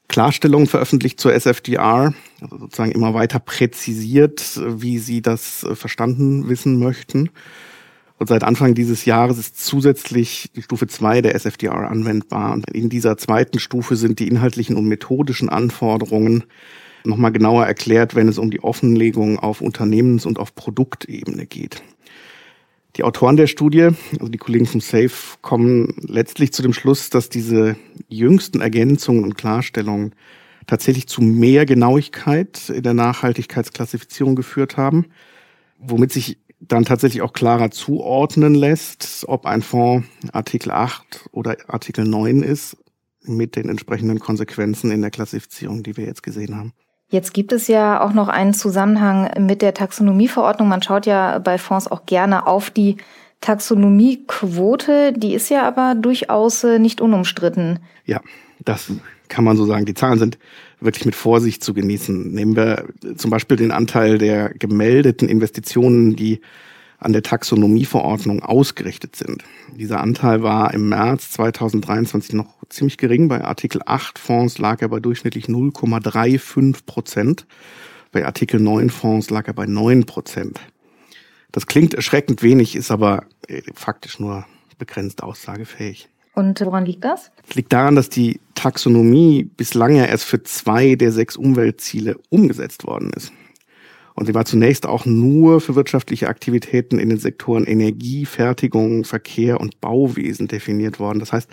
[0.09, 7.31] Klarstellungen veröffentlicht zur SFDR, also sozusagen immer weiter präzisiert, wie sie das verstanden wissen möchten.
[8.18, 12.53] Und seit Anfang dieses Jahres ist zusätzlich die Stufe 2 der SFDR anwendbar.
[12.53, 16.44] Und in dieser zweiten Stufe sind die inhaltlichen und methodischen Anforderungen
[17.05, 21.83] nochmal genauer erklärt, wenn es um die Offenlegung auf Unternehmens- und auf Produktebene geht.
[22.96, 27.29] Die Autoren der Studie, also die Kollegen vom SAFE, kommen letztlich zu dem Schluss, dass
[27.29, 27.77] diese
[28.09, 30.14] jüngsten Ergänzungen und Klarstellungen
[30.66, 35.07] tatsächlich zu mehr Genauigkeit in der Nachhaltigkeitsklassifizierung geführt haben,
[35.79, 42.05] womit sich dann tatsächlich auch klarer zuordnen lässt, ob ein Fonds Artikel 8 oder Artikel
[42.05, 42.77] 9 ist,
[43.22, 46.72] mit den entsprechenden Konsequenzen in der Klassifizierung, die wir jetzt gesehen haben.
[47.09, 50.68] Jetzt gibt es ja auch noch einen Zusammenhang mit der Taxonomieverordnung.
[50.68, 52.96] Man schaut ja bei Fonds auch gerne auf die
[53.40, 55.12] Taxonomiequote.
[55.12, 57.79] Die ist ja aber durchaus äh, nicht unumstritten.
[58.05, 58.20] Ja,
[58.64, 58.90] das
[59.29, 59.85] kann man so sagen.
[59.85, 60.38] Die Zahlen sind
[60.85, 62.33] wirklich mit Vorsicht zu genießen.
[62.33, 66.40] Nehmen wir zum Beispiel den Anteil der gemeldeten Investitionen, die
[66.99, 69.44] an der Taxonomieverordnung ausgerichtet sind.
[69.77, 73.29] Dieser Anteil war im März 2023 noch ziemlich gering.
[73.29, 77.47] Bei Artikel 8 Fonds lag er bei durchschnittlich 0,35 Prozent.
[78.11, 80.61] Bei Artikel 9 Fonds lag er bei 9 Prozent.
[81.53, 84.47] Das klingt erschreckend wenig, ist aber äh, faktisch nur
[84.79, 86.09] begrenzt aussagefähig.
[86.35, 87.31] Und woran liegt das?
[87.49, 92.87] Es liegt daran, dass die Taxonomie bislang ja erst für zwei der sechs Umweltziele umgesetzt
[92.87, 93.31] worden ist.
[94.14, 99.61] Und sie war zunächst auch nur für wirtschaftliche Aktivitäten in den Sektoren Energie, Fertigung, Verkehr
[99.61, 101.18] und Bauwesen definiert worden.
[101.18, 101.50] Das heißt,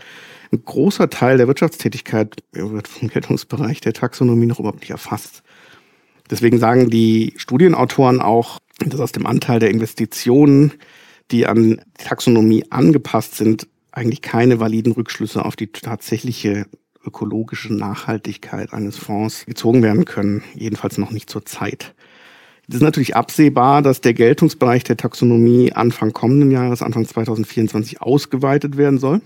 [0.54, 5.43] ein großer Teil der Wirtschaftstätigkeit wird vom Geltungsbereich der Taxonomie noch überhaupt nicht erfasst.
[6.30, 10.71] Deswegen sagen die Studienautoren auch, dass aus dem Anteil der Investitionen,
[11.32, 16.67] die an die Taxonomie angepasst sind, eigentlich keine validen Rückschlüsse auf die tatsächliche
[17.06, 21.94] ökologische Nachhaltigkeit eines Fonds gezogen werden können, jedenfalls noch nicht zur Zeit.
[22.68, 28.78] Es ist natürlich absehbar, dass der Geltungsbereich der Taxonomie Anfang kommenden Jahres, Anfang 2024, ausgeweitet
[28.78, 29.22] werden soll.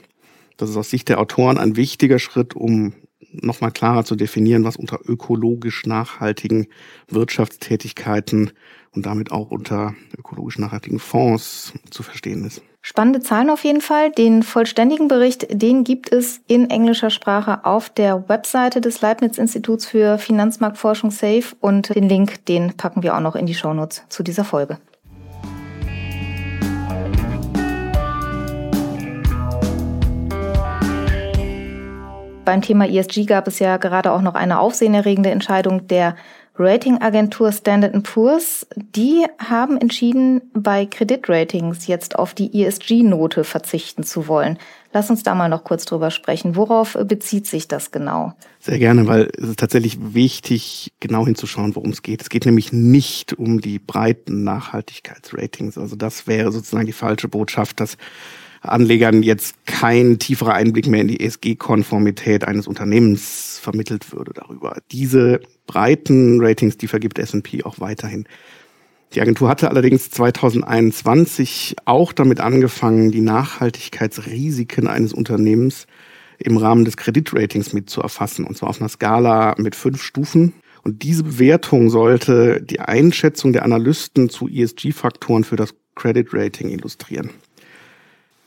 [0.58, 2.94] Das ist aus Sicht der Autoren ein wichtiger Schritt, um
[3.32, 6.68] nochmal klarer zu definieren, was unter ökologisch nachhaltigen
[7.10, 8.52] Wirtschaftstätigkeiten
[8.92, 12.62] und damit auch unter ökologisch nachhaltigen Fonds zu verstehen ist.
[12.88, 14.12] Spannende Zahlen auf jeden Fall.
[14.12, 20.20] Den vollständigen Bericht, den gibt es in englischer Sprache auf der Webseite des Leibniz-Instituts für
[20.20, 24.44] Finanzmarktforschung SAFE und den Link, den packen wir auch noch in die Shownotes zu dieser
[24.44, 24.78] Folge.
[32.46, 36.16] Beim Thema ESG gab es ja gerade auch noch eine aufsehenerregende Entscheidung der
[36.58, 44.58] Ratingagentur Standard Poor's, die haben entschieden, bei Kreditratings jetzt auf die ESG-Note verzichten zu wollen.
[44.94, 46.56] Lass uns da mal noch kurz drüber sprechen.
[46.56, 48.34] Worauf bezieht sich das genau?
[48.62, 52.22] Sehr gerne, weil es ist tatsächlich wichtig, genau hinzuschauen, worum es geht.
[52.22, 55.78] Es geht nämlich nicht um die breiten Nachhaltigkeitsratings.
[55.78, 57.98] Also das wäre sozusagen die falsche Botschaft, dass
[58.66, 64.78] Anlegern jetzt kein tieferer Einblick mehr in die ESG-Konformität eines Unternehmens vermittelt würde darüber.
[64.92, 68.28] Diese breiten Ratings, die vergibt S&P auch weiterhin.
[69.14, 75.88] Die Agentur hatte allerdings 2021 auch damit angefangen, die Nachhaltigkeitsrisiken eines Unternehmens
[76.38, 80.54] im Rahmen des Kreditratings mit zu erfassen, und zwar auf einer Skala mit fünf Stufen.
[80.84, 87.32] Und diese Bewertung sollte die Einschätzung der Analysten zu ESG-Faktoren für das Credit Rating illustrieren.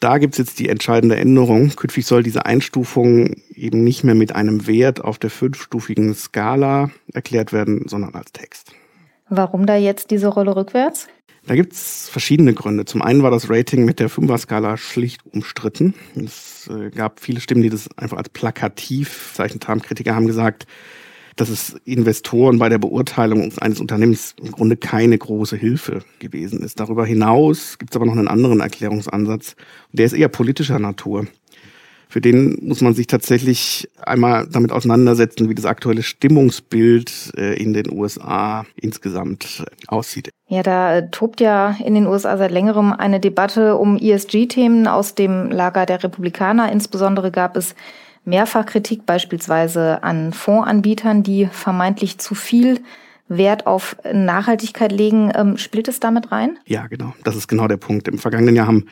[0.00, 1.70] Da gibt's jetzt die entscheidende Änderung.
[1.74, 7.52] Künftig soll diese Einstufung eben nicht mehr mit einem Wert auf der fünfstufigen Skala erklärt
[7.52, 8.72] werden, sondern als Text.
[9.28, 11.08] Warum da jetzt diese Rolle rückwärts?
[11.46, 12.84] Da gibt's verschiedene Gründe.
[12.84, 15.94] Zum einen war das Rating mit der Fünfer-Skala schlicht umstritten.
[16.14, 19.80] Es äh, gab viele Stimmen, die das einfach als plakativ bezeichnet haben.
[19.80, 20.66] Kritiker haben gesagt,
[21.38, 26.80] dass es Investoren bei der Beurteilung eines Unternehmens im Grunde keine große Hilfe gewesen ist.
[26.80, 29.54] Darüber hinaus gibt es aber noch einen anderen Erklärungsansatz.
[29.92, 31.26] Der ist eher politischer Natur.
[32.10, 37.74] Für den muss man sich tatsächlich einmal damit auseinandersetzen, wie das aktuelle Stimmungsbild äh, in
[37.74, 40.30] den USA insgesamt aussieht.
[40.48, 45.50] Ja, da tobt ja in den USA seit längerem eine Debatte um ESG-Themen aus dem
[45.50, 46.72] Lager der Republikaner.
[46.72, 47.74] Insbesondere gab es
[48.24, 52.80] mehrfach Kritik beispielsweise an Fondsanbietern, die vermeintlich zu viel
[53.28, 55.30] Wert auf Nachhaltigkeit legen.
[55.34, 56.58] Ähm, spielt es damit rein?
[56.66, 57.14] Ja, genau.
[57.24, 58.08] Das ist genau der Punkt.
[58.08, 58.86] Im vergangenen Jahr haben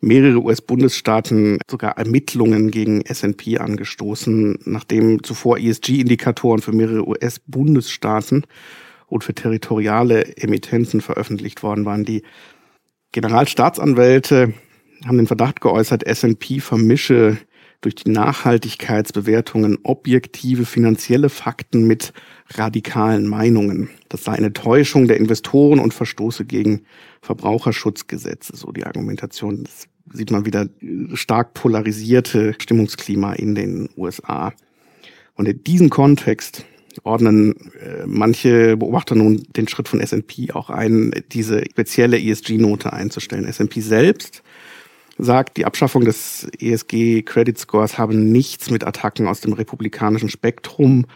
[0.00, 8.44] mehrere US-Bundesstaaten sogar Ermittlungen gegen S&P angestoßen, nachdem zuvor ESG-Indikatoren für mehrere US-Bundesstaaten
[9.06, 12.04] und für territoriale Emittenten veröffentlicht worden waren.
[12.04, 12.22] Die
[13.12, 14.54] Generalstaatsanwälte
[15.06, 17.38] haben den Verdacht geäußert, S&P vermische
[17.82, 22.12] durch die Nachhaltigkeitsbewertungen objektive finanzielle Fakten mit
[22.54, 23.90] radikalen Meinungen.
[24.08, 26.82] Das sei eine Täuschung der Investoren und Verstoße gegen
[27.20, 29.64] Verbraucherschutzgesetze, so die Argumentation.
[29.64, 30.68] Das sieht man wieder
[31.14, 34.52] stark polarisierte Stimmungsklima in den USA.
[35.34, 36.64] Und in diesem Kontext
[37.02, 43.44] ordnen äh, manche Beobachter nun den Schritt von S&P auch ein, diese spezielle ESG-Note einzustellen.
[43.44, 44.42] S&P selbst
[45.18, 51.06] sagt, die Abschaffung des ESG Credit Scores habe nichts mit Attacken aus dem republikanischen Spektrum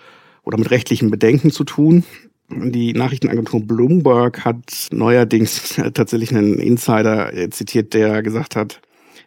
[0.43, 2.05] oder mit rechtlichen Bedenken zu tun.
[2.49, 8.81] Die Nachrichtenagentur Bloomberg hat neuerdings tatsächlich einen Insider zitiert, der gesagt hat,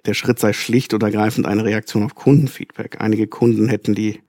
[0.05, 3.01] der Schritt sei schlicht und ergreifend eine Reaktion auf Kundenfeedback.
[3.01, 4.21] Einige Kunden hätten die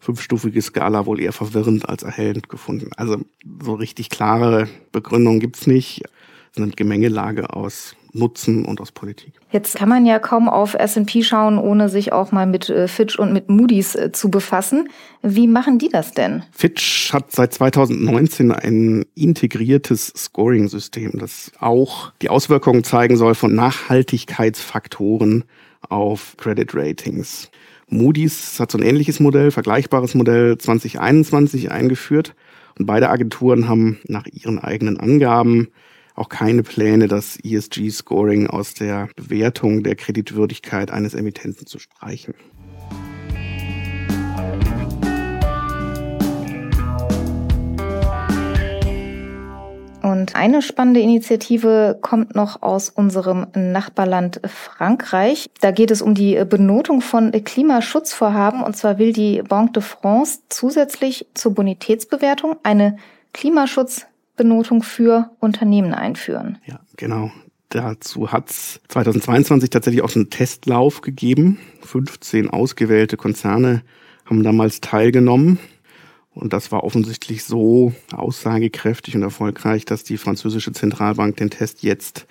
[0.00, 2.90] fünfstufige Skala wohl eher verwirrend als erhellend gefunden.
[2.96, 3.18] Also
[3.62, 6.02] so richtig klare Begründungen gibt's nicht.
[6.50, 9.34] Es ist eine Gemengelage aus Nutzen und aus Politik.
[9.50, 13.18] Jetzt kann man ja kaum auf S&P schauen, ohne sich auch mal mit äh, Fitch
[13.18, 14.88] und mit Moody's äh, zu befassen.
[15.22, 16.44] Wie machen die das denn?
[16.52, 25.44] Fitch hat seit 2019 ein integriertes Scoring-System, das auch die Auswirkungen zeigen soll von Nachhaltigkeitsfaktoren
[25.88, 27.50] auf Credit Ratings.
[27.88, 32.34] Moody's hat so ein ähnliches Modell, vergleichbares Modell 2021 eingeführt.
[32.78, 35.68] Und beide Agenturen haben nach ihren eigenen Angaben
[36.14, 42.34] auch keine Pläne, das ESG-Scoring aus der Bewertung der Kreditwürdigkeit eines Emittenten zu streichen.
[50.02, 55.50] Und eine spannende Initiative kommt noch aus unserem Nachbarland Frankreich.
[55.62, 58.62] Da geht es um die Benotung von Klimaschutzvorhaben.
[58.62, 62.98] Und zwar will die Banque de France zusätzlich zur Bonitätsbewertung eine
[63.32, 66.58] Klimaschutz Benotung für Unternehmen einführen.
[66.66, 67.30] Ja, genau.
[67.68, 71.58] Dazu hat es 2022 tatsächlich auch einen Testlauf gegeben.
[71.82, 73.82] 15 ausgewählte Konzerne
[74.24, 75.58] haben damals teilgenommen.
[76.30, 82.26] Und das war offensichtlich so aussagekräftig und erfolgreich, dass die französische Zentralbank den Test jetzt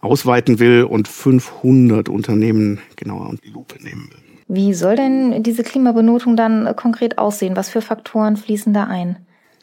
[0.00, 4.18] ausweiten will und 500 Unternehmen genauer unter die Lupe nehmen will.
[4.48, 7.56] Wie soll denn diese Klimabenotung dann konkret aussehen?
[7.56, 9.16] Was für Faktoren fließen da ein?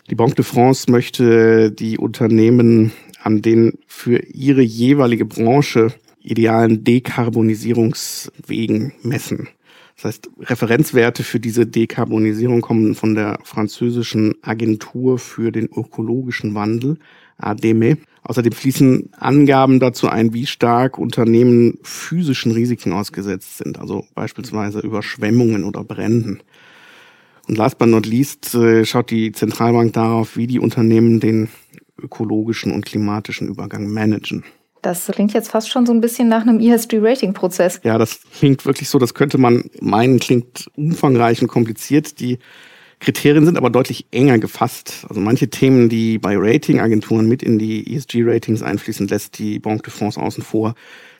[0.09, 2.91] Die Banque de France möchte die Unternehmen
[3.21, 9.49] an den für ihre jeweilige Branche idealen Dekarbonisierungswegen messen.
[9.95, 16.97] Das heißt, Referenzwerte für diese Dekarbonisierung kommen von der französischen Agentur für den ökologischen Wandel,
[17.37, 17.99] ADEME.
[18.23, 25.65] Außerdem fließen Angaben dazu ein, wie stark Unternehmen physischen Risiken ausgesetzt sind, also beispielsweise Überschwemmungen
[25.65, 26.39] oder Bränden.
[27.49, 31.49] Und last but not least äh, schaut die Zentralbank darauf, wie die Unternehmen den
[31.99, 34.43] ökologischen und klimatischen Übergang managen.
[34.83, 37.81] Das klingt jetzt fast schon so ein bisschen nach einem ESG-Rating-Prozess.
[37.83, 42.19] Ja, das klingt wirklich so, das könnte man meinen, klingt umfangreich und kompliziert.
[42.19, 42.37] Die
[42.99, 45.07] Kriterien sind aber deutlich enger gefasst.
[45.09, 49.91] Also manche Themen, die bei Ratingagenturen mit in die ESG-Ratings einfließen, lässt die Banque de
[49.91, 50.75] France außen vor.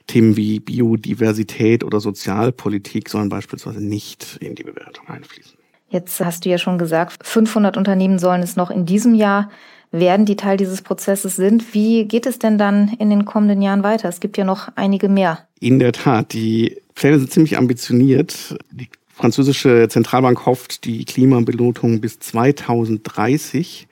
[0.05, 5.58] Themen wie Biodiversität oder Sozialpolitik sollen beispielsweise nicht in die Bewertung einfließen.
[5.89, 9.49] Jetzt hast du ja schon gesagt, 500 Unternehmen sollen es noch in diesem Jahr
[9.91, 11.73] werden, die Teil dieses Prozesses sind.
[11.73, 14.07] Wie geht es denn dann in den kommenden Jahren weiter?
[14.07, 15.47] Es gibt ja noch einige mehr.
[15.59, 18.55] In der Tat, die Pläne sind ziemlich ambitioniert.
[18.71, 23.87] Die französische Zentralbank hofft, die Klimabenotung bis 2030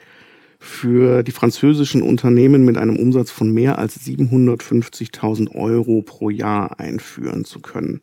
[0.59, 7.43] für die französischen Unternehmen mit einem Umsatz von mehr als 750.000 Euro pro Jahr einführen
[7.43, 8.01] zu können.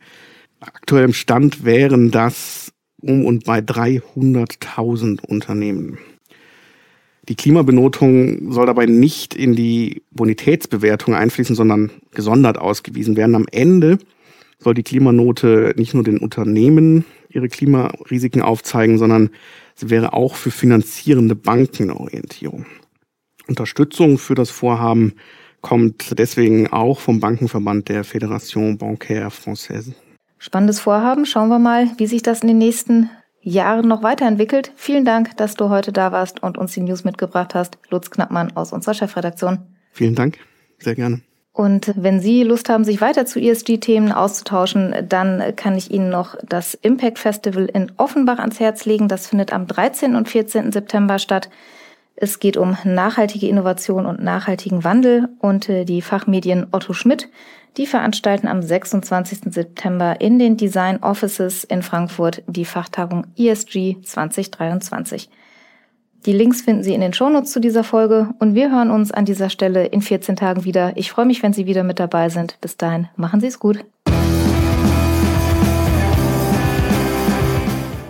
[0.61, 2.73] Aktuell im Stand wären das
[3.05, 5.98] um und bei 300.000 Unternehmen.
[7.29, 13.35] Die Klimabenotung soll dabei nicht in die Bonitätsbewertung einfließen, sondern gesondert ausgewiesen werden.
[13.35, 13.98] Am Ende
[14.59, 19.31] soll die Klimanote nicht nur den Unternehmen ihre Klimarisiken aufzeigen, sondern
[19.77, 22.67] Sie wäre auch für finanzierende Banken Orientierung.
[23.48, 25.15] Unterstützung für das Vorhaben
[25.63, 29.94] kommt deswegen auch vom Bankenverband der Fédération Bancaire Française.
[30.45, 31.25] Spannendes Vorhaben.
[31.25, 33.09] Schauen wir mal, wie sich das in den nächsten
[33.40, 34.73] Jahren noch weiterentwickelt.
[34.77, 37.79] Vielen Dank, dass du heute da warst und uns die News mitgebracht hast.
[37.88, 39.61] Lutz Knappmann aus unserer Chefredaktion.
[39.90, 40.37] Vielen Dank.
[40.81, 41.23] Sehr gerne.
[41.55, 46.37] Und wenn Sie Lust haben, sich weiter zu ESG-Themen auszutauschen, dann kann ich Ihnen noch
[46.47, 49.09] das Impact Festival in Offenbach ans Herz legen.
[49.09, 50.15] Das findet am 13.
[50.15, 50.73] und 14.
[50.73, 51.49] September statt.
[52.17, 57.31] Es geht um nachhaltige Innovation und nachhaltigen Wandel und äh, die Fachmedien Otto Schmidt,
[57.77, 59.52] die veranstalten am 26.
[59.52, 65.29] September in den Design Offices in Frankfurt die Fachtagung ESG 2023.
[66.27, 69.27] Die Links finden Sie in den Shownotes zu dieser Folge und wir hören uns an
[69.27, 70.96] dieser Stelle in 14 Tagen wieder.
[70.96, 72.58] Ich freue mich, wenn Sie wieder mit dabei sind.
[72.60, 73.85] Bis dahin, machen Sie es gut.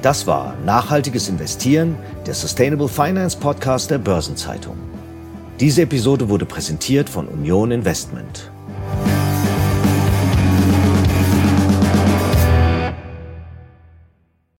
[0.02, 1.96] Das war Nachhaltiges Investieren,
[2.26, 4.76] der Sustainable Finance Podcast der Börsenzeitung.
[5.58, 8.50] Diese Episode wurde präsentiert von Union Investment.